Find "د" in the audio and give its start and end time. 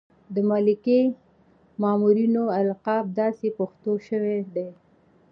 0.33-0.35